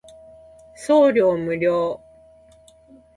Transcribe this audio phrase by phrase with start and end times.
[0.73, 2.01] 送料無料